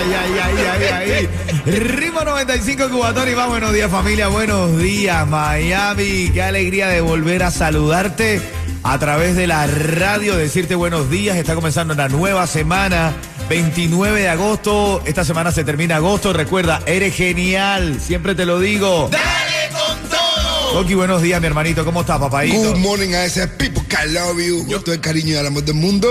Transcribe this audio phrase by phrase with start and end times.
[0.00, 1.70] Ay, ay, ay, ay, ay.
[1.70, 3.48] Ritmo 95 Cubatón y más.
[3.48, 4.28] Buenos días, familia.
[4.28, 6.30] Buenos días, Miami.
[6.32, 8.40] Qué alegría de volver a saludarte
[8.82, 11.36] a través de la radio, decirte buenos días.
[11.36, 13.12] Está comenzando una nueva semana.
[13.50, 15.02] 29 de agosto.
[15.04, 16.32] Esta semana se termina agosto.
[16.32, 18.00] Recuerda, eres genial.
[18.00, 19.10] Siempre te lo digo.
[19.10, 19.79] ¡Dale
[20.72, 21.84] Coqui, buenos días, mi hermanito.
[21.84, 22.70] ¿Cómo estás, papadito?
[22.70, 24.66] Good morning a ese people que I love you.
[24.66, 26.08] Con todo el cariño y el amor del mundo.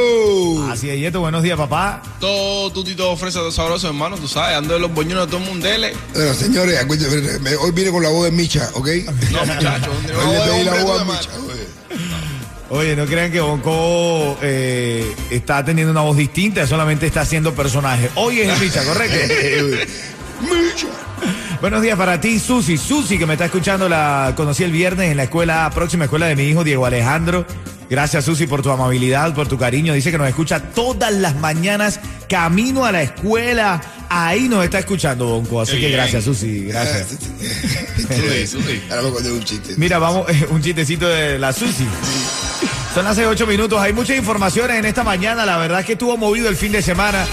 [0.70, 1.22] Así es, Yeto.
[1.22, 2.02] Buenos días, papá.
[2.20, 5.50] Todo tutito fresa, todo sabroso, hermano, tú sabes, ando de los boñones de todo el
[5.50, 5.68] mundo.
[6.14, 8.88] Bueno, señores, acuérdense, hoy vine con la voz de Micha, ¿ok?
[9.32, 11.30] No, muchachos, ¿dónde Hoy le pedí la voz a de Micha.
[12.72, 18.10] Oye, no crean que Bonco eh, está teniendo una voz distinta, solamente está haciendo personaje.
[18.16, 19.18] Hoy es el Micha, ¿correcto?
[20.42, 21.09] Micha.
[21.62, 22.78] Buenos días para ti, Susi.
[22.78, 26.36] Susi, que me está escuchando, la conocí el viernes en la escuela, próxima escuela de
[26.36, 27.46] mi hijo Diego Alejandro.
[27.90, 29.94] Gracias, Susi, por tu amabilidad, por tu cariño.
[29.94, 32.00] Dice que nos escucha todas las mañanas,
[32.30, 33.82] camino a la escuela.
[34.10, 35.60] Ahí nos está escuchando, Bonco.
[35.60, 36.00] Así Qué que bien.
[36.00, 36.66] gracias, Susi.
[36.66, 37.08] Gracias.
[37.98, 38.82] Susi, Susi.
[38.90, 39.74] Ahora me acordé de un chiste.
[39.76, 41.86] Mira, vamos, un chistecito de la Susi.
[42.94, 43.82] Son las 8 minutos.
[43.82, 45.46] Hay muchas informaciones en esta mañana.
[45.46, 47.26] La verdad es que estuvo movido el fin de semana.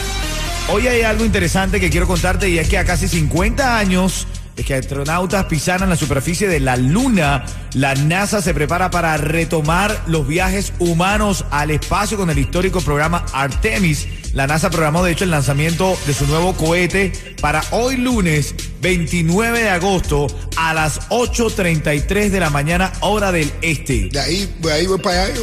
[0.68, 4.64] Hoy hay algo interesante que quiero contarte y es que a casi 50 años de
[4.64, 10.26] que astronautas pisaran la superficie de la Luna, la NASA se prepara para retomar los
[10.26, 14.08] viajes humanos al espacio con el histórico programa Artemis.
[14.36, 19.62] La NASA programó de hecho el lanzamiento de su nuevo cohete para hoy lunes 29
[19.62, 24.10] de agosto a las 8.33 de la mañana hora del este.
[24.12, 25.34] De ahí, de ahí voy para allá,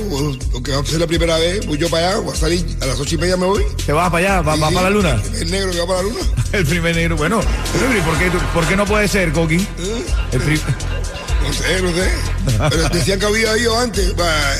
[0.54, 2.86] aunque va a ser la primera vez, voy yo para allá, voy a salir a
[2.86, 3.64] las ocho y media me voy.
[3.84, 4.42] ¿Te vas para allá?
[4.42, 5.24] ¿Vas Sí, sí, para la Luna?
[5.42, 6.20] El negro que va para la luna.
[6.54, 7.18] El primer negro.
[7.18, 7.42] Bueno,
[7.74, 9.56] pero, ¿y ¿por qué, ¿por qué no puede ser, Coqui?
[10.31, 10.62] El pri-
[11.44, 12.12] No sé, no sé.
[12.70, 14.14] Pero decían que había ido antes,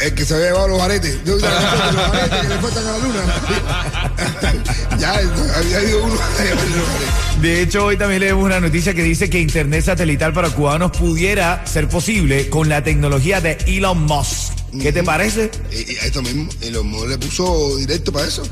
[0.04, 1.20] el que se había llevado los aretes.
[1.26, 3.24] Yo, los aretes que le faltan a la luna.
[5.00, 7.42] ya, había ido uno a llevarle los aretes.
[7.42, 11.66] De hecho, hoy también leemos una noticia que dice que Internet satelital para cubanos pudiera
[11.66, 14.54] ser posible con la tecnología de Elon Musk.
[14.82, 15.52] ¿Qué te parece?
[15.72, 18.44] Esto mismo, los modos le puso directo para eso.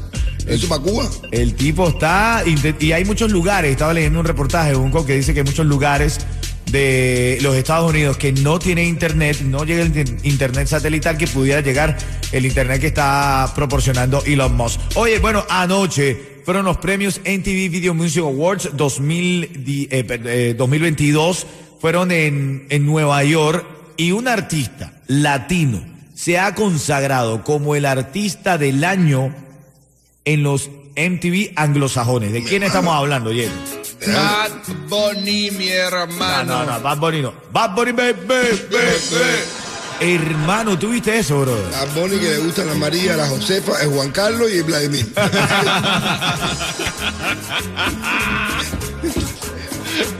[0.45, 1.09] Eso para Cuba.
[1.31, 5.33] El tipo está, y hay muchos lugares, estaba leyendo un reportaje, un co que dice
[5.33, 6.19] que hay muchos lugares
[6.71, 11.27] de los Estados Unidos que no tienen internet, no llega el in- internet satelital que
[11.27, 11.97] pudiera llegar
[12.31, 14.79] el internet que está proporcionando Elon Musk.
[14.95, 20.53] Oye, bueno, anoche fueron los premios NTV Video Music Awards 2000 di- eh, per- eh,
[20.55, 21.45] 2022,
[21.79, 23.65] fueron en, en Nueva York
[23.97, 25.83] y un artista latino
[26.15, 29.33] se ha consagrado como el artista del año
[30.23, 32.31] en los MTV anglosajones.
[32.31, 33.49] ¿De quién estamos hablando, Jen?
[34.07, 34.51] Bad
[34.89, 36.65] Bunny, mi No, hermano.
[36.65, 37.33] no, no, Bad Bunny no.
[37.51, 38.57] Bad Bunny, baby, baby.
[39.99, 41.55] Hermano, ¿tú viste eso, bro?
[41.79, 45.05] A Bonnie que le gustan la María, la Josefa, el Juan Carlos y el Vladimir.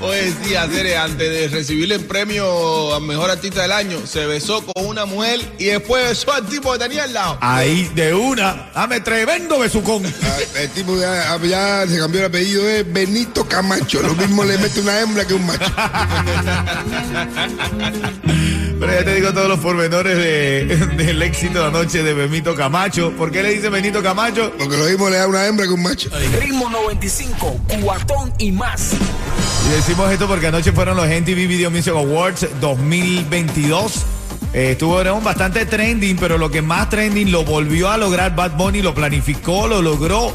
[0.01, 4.65] Oye, sí, Acere, antes de recibir el premio al mejor artista del año, se besó
[4.65, 7.37] con una mujer y después besó al tipo que tenía al lado.
[7.41, 10.03] Ahí, de una, dame tremendo besucón.
[10.23, 14.01] Ah, El tipo ya, ya se cambió el apellido, es Benito Camacho.
[14.01, 15.65] Lo mismo le mete una hembra que un macho.
[18.81, 20.65] Pero ya te digo todos los pormenores de-
[20.97, 23.11] del éxito de anoche de Benito Camacho.
[23.11, 24.51] ¿Por qué le dice Benito Camacho?
[24.57, 26.09] Porque lo mismo le da una hembra que un macho.
[26.41, 28.93] Ritmo 95, cuatón y más.
[29.69, 33.97] Y decimos esto porque anoche fueron los MTV Video Music Awards 2022.
[34.53, 38.81] Eh, estuvieron bastante trending, pero lo que más trending lo volvió a lograr Bad Bunny,
[38.81, 40.33] lo planificó, lo logró.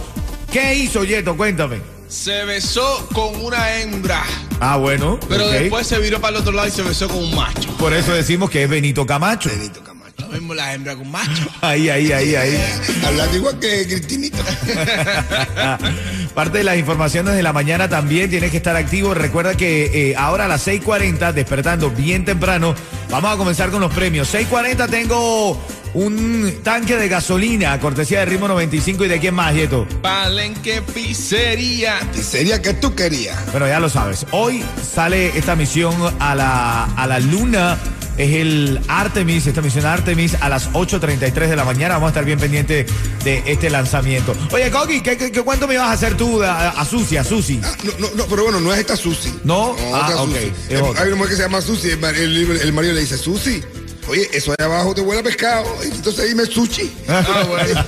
[0.52, 1.36] ¿Qué hizo, Yeto?
[1.36, 1.95] Cuéntame.
[2.08, 4.22] Se besó con una hembra,
[4.60, 5.18] Ah, bueno.
[5.28, 7.68] pero después se viró para el otro lado y se besó con un macho.
[7.78, 9.50] Por eso decimos que es Benito Camacho.
[9.50, 9.96] Benito Camacho.
[10.18, 11.46] Lo mismo la hembra con macho.
[11.60, 12.58] Ahí, ahí, ahí, ahí.
[13.06, 14.38] Hablando igual que Cristinito.
[16.34, 19.12] Parte de las informaciones de la mañana también tienes que estar activo.
[19.14, 22.74] Recuerda que eh, ahora a las 6:40, despertando bien temprano,
[23.10, 24.32] vamos a comenzar con los premios.
[24.32, 25.60] 6:40 tengo
[25.96, 29.86] un tanque de gasolina, cortesía de Ritmo 95 y de quién más, Yeto.
[30.02, 31.98] Palenque Pizzería.
[32.14, 33.50] Y sería que tú querías.
[33.50, 34.26] Bueno, ya lo sabes.
[34.30, 34.62] Hoy
[34.94, 37.78] sale esta misión a la, a la luna
[38.18, 41.94] es el Artemis, esta misión Artemis a las 8.33 de la mañana.
[41.94, 42.86] Vamos a estar bien pendientes
[43.24, 44.34] de este lanzamiento.
[44.52, 47.24] Oye, Coqui, ¿qué, qué, qué cuánto me vas a hacer tú a, a Susi, a
[47.24, 47.60] Susi?
[47.64, 49.34] Ah, no, no, no, pero bueno, no es esta Susi.
[49.44, 49.74] ¿No?
[49.94, 50.52] Ah, otra ok, Susi.
[50.70, 51.02] es otra.
[51.02, 51.90] Hay una mujer que se llama Susi.
[51.90, 53.62] El, el- el marido le dice, Susi,
[54.08, 55.66] oye, eso allá abajo te huele a pescado.
[55.82, 56.92] Entonces dime sushi.
[57.08, 57.80] Ah, bueno.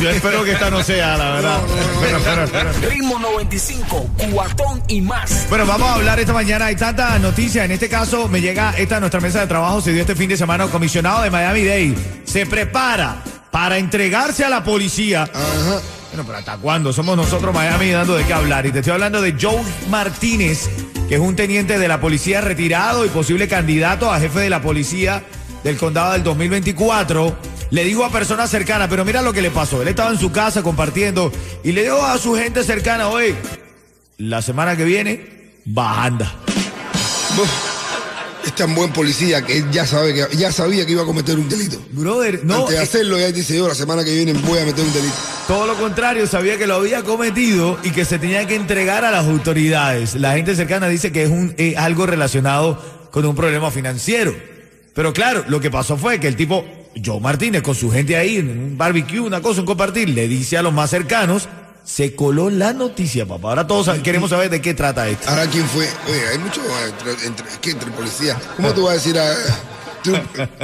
[0.00, 1.60] Yo espero que esta no sea, la verdad.
[2.00, 2.90] Pero, pero, pero.
[2.90, 5.46] Ritmo 95, cuatón y más.
[5.48, 6.66] Bueno, vamos a hablar esta mañana.
[6.66, 7.64] Hay tantas noticias.
[7.64, 9.80] En este caso, me llega esta a nuestra mesa de trabajo.
[9.80, 10.64] Se dio este fin de semana.
[10.64, 15.22] El comisionado de Miami Dade se prepara para entregarse a la policía.
[15.22, 15.80] Ajá.
[16.10, 16.92] Bueno, pero ¿hasta cuándo?
[16.92, 18.64] Somos nosotros Miami dando de qué hablar.
[18.66, 20.68] Y te estoy hablando de Joe Martínez,
[21.08, 24.60] que es un teniente de la policía retirado y posible candidato a jefe de la
[24.60, 25.24] policía
[25.64, 27.36] del condado del 2024.
[27.70, 29.80] Le dijo a personas cercanas, pero mira lo que le pasó.
[29.80, 31.32] Él estaba en su casa compartiendo
[31.64, 33.34] y le dijo a su gente cercana, oye,
[34.18, 36.34] la semana que viene, bajanda.
[38.58, 41.38] Es tan buen policía que él ya sabe que ya sabía que iba a cometer
[41.38, 41.80] un delito.
[41.92, 44.64] Brother, no, Antes de eh, hacerlo, ya dice yo, la semana que viene voy a
[44.64, 45.14] meter un delito.
[45.46, 49.12] Todo lo contrario, sabía que lo había cometido y que se tenía que entregar a
[49.12, 50.16] las autoridades.
[50.16, 52.82] La gente cercana dice que es un, eh, algo relacionado
[53.12, 54.34] con un problema financiero.
[54.92, 56.64] Pero claro, lo que pasó fue que el tipo,
[57.04, 60.58] Joe Martínez, con su gente ahí en un barbecue, una cosa, un compartir, le dice
[60.58, 61.48] a los más cercanos,
[61.88, 63.48] se coló la noticia, papá.
[63.48, 65.26] Ahora todos queremos saber de qué trata esto.
[65.30, 65.88] Ahora, ¿quién fue?
[66.06, 68.36] Oye, hay mucho eh, entre, entre, es que entre policías.
[68.56, 69.34] ¿Cómo tú vas a decir a.?
[70.04, 70.12] Tú,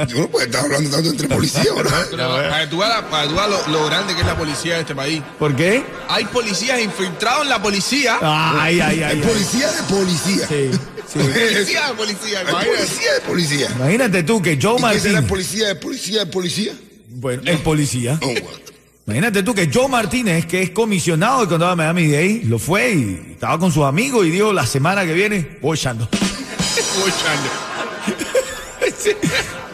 [0.07, 2.05] yo no puedo estar hablando tanto entre policías, ¿verdad?
[2.11, 4.27] Pero para que tú veas, la- para que tú veas lo, lo grande que es
[4.27, 5.21] la policía de este país.
[5.39, 5.83] ¿Por qué?
[6.09, 8.17] Hay policías infiltrados en la policía.
[8.21, 9.03] Ay, ay, ay.
[9.03, 9.27] Hay ay.
[9.27, 10.47] policía de policía.
[10.47, 10.71] Sí,
[11.11, 11.19] sí.
[11.19, 12.77] Policía de policía, Hay imagínate.
[12.77, 13.67] policía de policía.
[13.75, 16.73] Imagínate tú que Joe ¿Y qué será policía de policía de policía?
[17.09, 18.19] bueno, el policía.
[18.21, 18.59] Oh, what?
[19.07, 22.91] Imagínate tú que Joe Martínez, que es comisionado del condado de Miami Dade, lo fue
[22.93, 26.09] y estaba con sus amigos y dijo la semana que viene voy echando.
[26.11, 27.49] Uy, chale.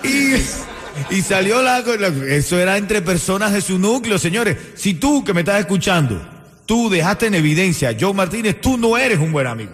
[0.04, 4.58] Y, y salió la, la- Eso era entre personas de su núcleo, señores.
[4.76, 6.22] Si tú que me estás escuchando,
[6.66, 9.72] tú dejaste en evidencia a Joe Martínez, tú no eres un buen amigo.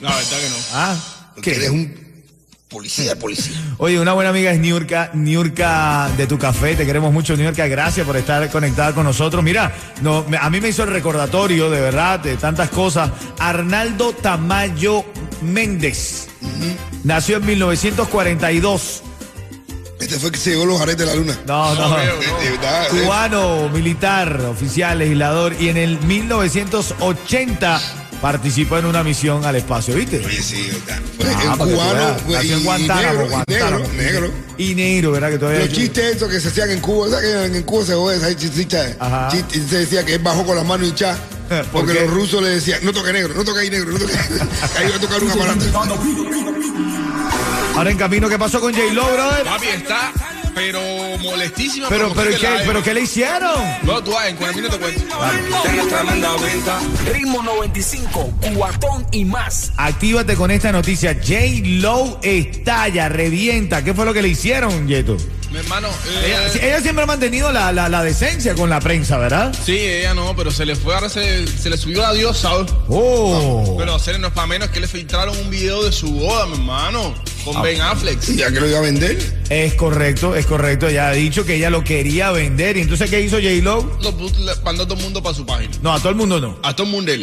[0.00, 0.56] No, verdad que no.
[0.74, 0.96] Ah,
[1.40, 1.52] ¿qué?
[1.56, 1.94] eres un
[2.68, 3.56] policía policía.
[3.78, 8.06] Oye, una buena amiga es Niurka, Niurka de tu café, te queremos mucho Niurka, gracias
[8.06, 9.42] por estar conectada con nosotros.
[9.42, 9.72] Mira,
[10.02, 13.10] no, a mí me hizo el recordatorio de verdad de tantas cosas.
[13.38, 15.04] Arnaldo Tamayo
[15.42, 16.28] Méndez
[17.04, 19.02] nació en 1942.
[20.00, 21.36] Este fue el que se llevó los aretes de la luna.
[21.46, 21.96] No, no.
[21.96, 23.02] veo, De- de verdad, eh.
[23.02, 27.80] Cubano, militar, oficial, legislador y en el 1980
[28.20, 30.22] participó en una misión al espacio, ¿viste?
[30.24, 33.78] Oye, sí, Ah, el tú cubano en y, y Guantánamo, negro, y Guantánamo.
[33.78, 34.32] negro, negro.
[34.58, 35.30] Y negro, ¿verdad?
[35.30, 37.94] Que todavía Los chistes esos que se hacían en Cuba, ¿sabes que en Cuba se
[37.94, 38.96] jode esa chistita?
[38.98, 39.28] Ajá.
[39.30, 41.18] Chiste, y se decía que él bajó con las manos hinchadas.
[41.48, 42.00] ¿Por Porque qué?
[42.02, 44.18] los rusos le decían, no toque negro, no toque ahí negro, no toque ahí.
[44.78, 45.64] Ahí va a tocar un aparato.
[47.76, 49.44] Ahora en camino, ¿qué pasó con J-Lo, brother?
[49.44, 50.12] Papi está,
[50.58, 50.80] pero
[51.18, 51.88] molestísima.
[51.88, 53.62] Pero, pero, ¿qué, la- pero ¿qué le hicieron?
[53.84, 55.16] No, tú vas, en 40 minutos te cuento.
[57.12, 59.72] Ritmo 95, cuatón y más.
[59.76, 61.14] Actívate con esta noticia.
[61.14, 63.82] J-Lo estalla, revienta.
[63.84, 65.16] ¿Qué fue lo que le hicieron, Yeto?
[65.50, 69.54] Mi hermano, eh, Ella, siempre ha mantenido la, la- la decencia con la prensa, ¿verdad?
[69.64, 72.50] sí, ella no, pero se le fue, ahora se, se le subió la diosa.
[72.88, 73.74] Oh.
[73.78, 76.52] Pero hacer no es para menos que le filtraron un video de su boda, mi
[76.54, 77.14] hermano,
[77.52, 77.62] con Ah.
[77.62, 78.18] Ben Affleck.
[78.28, 79.18] Y ya que lo iba a vender,
[79.50, 80.88] Es correcto, es correcto.
[80.88, 82.76] Ella ha dicho que ella lo quería vender.
[82.76, 83.98] ¿Y entonces qué hizo J-Lo?
[84.02, 85.72] Lo puso- le mandó a todo el mundo para su página.
[85.82, 86.58] No, a todo el mundo no.
[86.62, 87.12] A todo el mundo.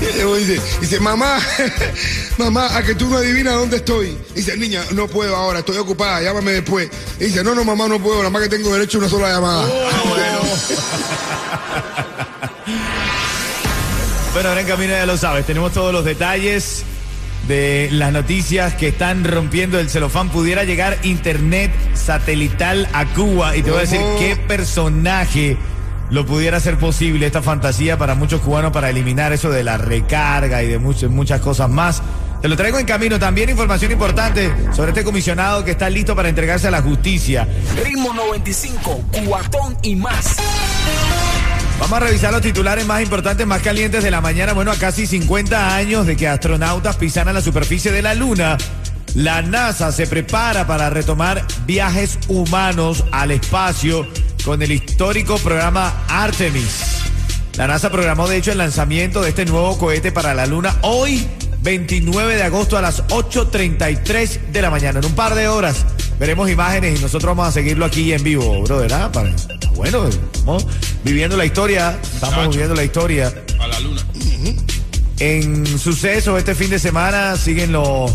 [0.00, 1.38] y luego dice, dice, mamá,
[2.38, 4.16] mamá, a que tú no adivinas dónde estoy.
[4.34, 6.88] Dice, niña, no puedo ahora, estoy ocupada, llámame después.
[7.20, 9.28] Y dice, no, no, mamá, no puedo, nada más que tengo derecho a una sola
[9.30, 9.68] llamada.
[14.38, 15.46] Bueno, ahora en camino ya lo sabes.
[15.46, 16.84] Tenemos todos los detalles
[17.48, 20.28] de las noticias que están rompiendo el celofán.
[20.28, 23.56] Pudiera llegar internet satelital a Cuba.
[23.56, 25.56] Y te voy a decir qué personaje
[26.10, 30.62] lo pudiera hacer posible esta fantasía para muchos cubanos para eliminar eso de la recarga
[30.62, 32.00] y de muchas, muchas cosas más.
[32.40, 33.18] Te lo traigo en camino.
[33.18, 37.48] También información importante sobre este comisionado que está listo para entregarse a la justicia.
[37.84, 40.36] Ritmo 95, cuatón y más.
[41.78, 44.52] Vamos a revisar los titulares más importantes, más calientes de la mañana.
[44.52, 48.58] Bueno, a casi 50 años de que astronautas pisaran la superficie de la Luna,
[49.14, 54.06] la NASA se prepara para retomar viajes humanos al espacio
[54.44, 56.96] con el histórico programa Artemis.
[57.56, 61.26] La NASA programó de hecho el lanzamiento de este nuevo cohete para la Luna hoy,
[61.62, 64.98] 29 de agosto a las 8.33 de la mañana.
[64.98, 65.86] En un par de horas
[66.18, 69.10] veremos imágenes y nosotros vamos a seguirlo aquí en vivo, bro, ¿verdad?
[69.12, 69.30] Para-
[69.78, 70.66] Bueno, estamos
[71.04, 73.32] viviendo la historia, estamos viviendo la historia.
[73.60, 74.04] A la luna.
[75.20, 78.10] En sucesos este fin de semana siguen los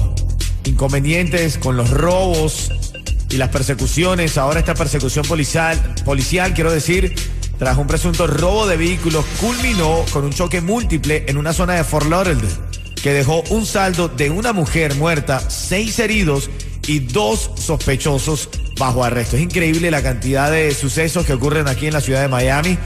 [0.65, 2.69] inconvenientes con los robos
[3.29, 4.37] y las persecuciones.
[4.37, 7.15] Ahora esta persecución policial, policial, quiero decir,
[7.57, 11.85] tras un presunto robo de vehículos, culminó con un choque múltiple en una zona de
[11.85, 12.53] Fort Lauderdale,
[13.01, 16.49] que dejó un saldo de una mujer muerta, seis heridos
[16.87, 19.35] y dos sospechosos bajo arresto.
[19.35, 22.77] Es increíble la cantidad de sucesos que ocurren aquí en la ciudad de Miami.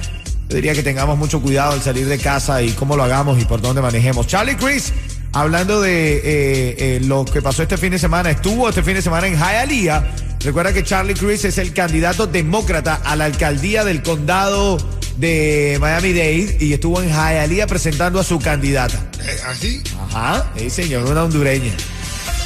[0.49, 3.45] Yo diría que tengamos mucho cuidado al salir de casa y cómo lo hagamos y
[3.45, 4.27] por dónde manejemos.
[4.27, 4.93] Charlie Chris,
[5.33, 9.01] hablando de eh, eh, lo que pasó este fin de semana, estuvo este fin de
[9.01, 10.15] semana en Hialeah.
[10.39, 14.77] Recuerda que Charlie Chris es el candidato demócrata a la alcaldía del condado
[15.17, 18.97] de Miami-Dade y estuvo en Hialeah presentando a su candidata.
[19.19, 19.81] Eh, ¿Así?
[19.99, 21.73] Ajá, sí señor, una hondureña.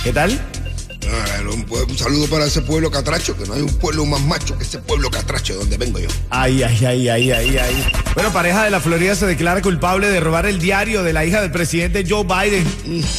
[0.04, 0.40] ¿Qué tal?
[1.14, 4.58] Ah, un, un saludo para ese pueblo catracho, que no hay un pueblo más macho
[4.58, 6.08] que ese pueblo catracho donde vengo yo.
[6.30, 7.92] Ay, ay, ay, ay, ay, ay.
[8.14, 11.42] Bueno, pareja de la Florida se declara culpable de robar el diario de la hija
[11.42, 12.66] del presidente Joe Biden.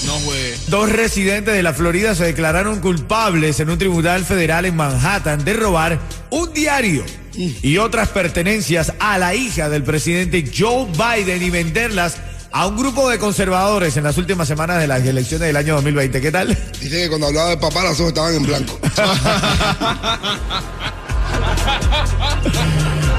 [0.07, 0.55] No, güey.
[0.69, 5.53] Dos residentes de la Florida se declararon culpables en un tribunal federal en Manhattan de
[5.55, 5.99] robar
[6.31, 12.17] un diario y otras pertenencias a la hija del presidente Joe Biden y venderlas
[12.53, 16.21] a un grupo de conservadores en las últimas semanas de las elecciones del año 2020.
[16.21, 16.49] ¿Qué tal?
[16.81, 18.79] Dice que cuando hablaba de papá las ojos estaban en blanco.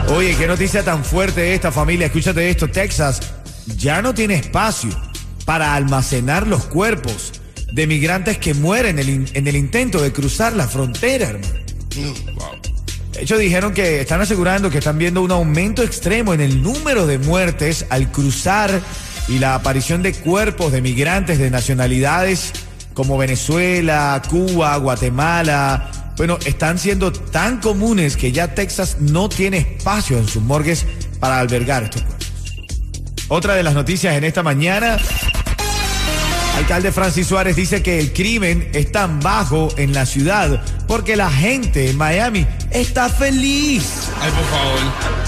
[0.16, 2.06] Oye, qué noticia tan fuerte esta familia.
[2.06, 3.22] Escúchate esto, Texas
[3.78, 4.92] ya no tiene espacio
[5.46, 7.34] para almacenar los cuerpos
[7.72, 11.56] de migrantes que mueren en el, en el intento de cruzar la frontera, hermano.
[13.13, 17.08] De hecho, dijeron que están asegurando que están viendo un aumento extremo en el número
[17.08, 18.82] de muertes al cruzar
[19.27, 22.53] y la aparición de cuerpos de migrantes de nacionalidades
[22.94, 26.13] como Venezuela, Cuba, Guatemala.
[26.18, 30.86] Bueno, están siendo tan comunes que ya Texas no tiene espacio en sus morgues
[31.20, 32.27] para albergar estos cuerpos.
[33.30, 34.98] Otra de las noticias en esta mañana.
[36.58, 41.32] Alcalde Francis Suárez dice que el crimen es tan bajo en la ciudad porque la
[41.32, 44.10] gente en Miami está feliz.
[44.22, 45.23] Ay, por favor.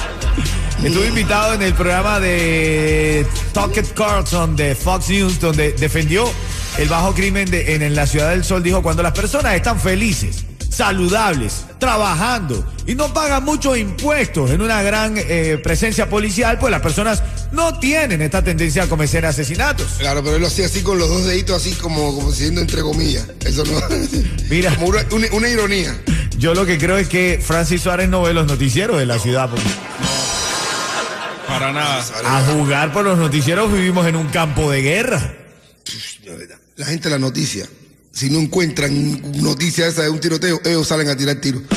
[0.84, 6.30] Estuve invitado en el programa de Tucker Carlson de Fox News, donde defendió
[6.78, 8.62] el bajo crimen de- en, en la Ciudad del Sol.
[8.62, 14.84] Dijo, cuando las personas están felices, saludables, trabajando y no pagan muchos impuestos en una
[14.84, 19.88] gran eh, presencia policial, pues las personas no tienen esta tendencia a cometer asesinatos.
[19.98, 22.82] Claro, pero él lo hacía así con los dos deditos, así como, como siendo entre
[22.82, 23.26] comillas.
[23.44, 23.80] Eso no.
[24.50, 24.72] Mira.
[24.76, 25.96] Como una, una- una ironía.
[26.38, 29.50] Yo lo que creo es que Francis Suárez no ve los noticieros de la ciudad.
[29.50, 29.64] porque
[31.60, 32.04] Para nada.
[32.26, 35.22] a jugar por los noticieros vivimos en un campo de guerra.
[36.76, 37.66] La gente de la noticia.
[38.12, 41.62] Si no encuentran noticias esa de un tiroteo, ellos salen a tirar tiros.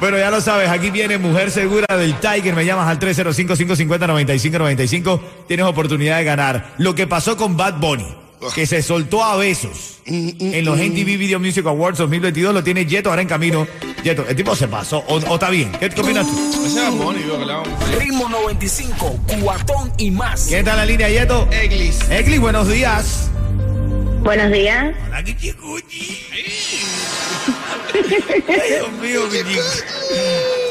[0.00, 2.56] Bueno, ya lo sabes, aquí viene Mujer Segura del Tiger.
[2.56, 5.20] Me llamas al 305-550-9595.
[5.46, 6.74] Tienes oportunidad de ganar.
[6.78, 8.12] Lo que pasó con Bad Bunny,
[8.54, 13.10] que se soltó a besos en los MTV Video Music Awards 2022, lo tiene Yeto
[13.10, 13.66] ahora en camino.
[14.02, 15.70] Yeto, el tipo se pasó, o, o está bien.
[15.72, 16.64] ¿Qué, opinas tú?
[16.66, 17.62] Ese es Bonnie, que.
[17.98, 20.46] Ritmo 95, cuatón y más.
[20.46, 21.48] ¿Quién está en la línea, Yeto?
[21.52, 22.00] Eglis.
[22.10, 23.30] Egli, buenos días.
[24.22, 24.94] Buenos días.
[25.08, 25.22] Hola,
[25.60, 26.26] Gucci.
[28.48, 29.22] Ay, Dios mío.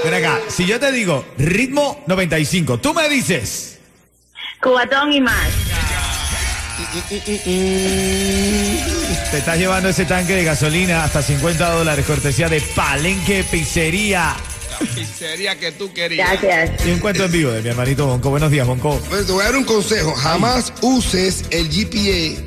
[0.03, 3.79] Ven acá, si yo te digo ritmo 95, tú me dices.
[4.61, 5.70] Cubatón y más.
[9.31, 14.35] Te estás llevando ese tanque de gasolina hasta 50 dólares, cortesía de Palenque Pizzería.
[14.71, 16.41] La pizzería que tú querías.
[16.41, 16.85] Gracias.
[16.85, 18.29] Y un cuento en vivo de mi hermanito Bonco.
[18.29, 18.99] Buenos días, Bonco.
[19.09, 20.13] Bueno, te voy a dar un consejo.
[20.15, 22.41] Jamás uses el GPA,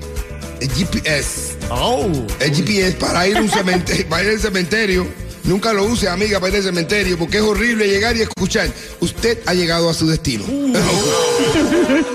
[0.60, 2.10] el GPS, Oh.
[2.40, 5.06] el GPS para ir a un cementerio, para ir al cementerio.
[5.44, 8.68] Nunca lo use, amiga, para ir al cementerio, porque es horrible llegar y escuchar.
[9.00, 10.44] Usted ha llegado a su destino.
[10.48, 10.78] No,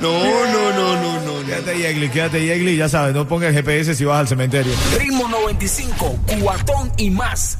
[0.00, 1.20] no, no, no, no.
[1.20, 1.46] no.
[1.46, 2.76] Quédate ahí, Egli, quédate ahí, Egli.
[2.76, 4.72] Ya sabes, no pongas el GPS si vas al cementerio.
[4.98, 7.58] Ritmo 95, cuatón y más.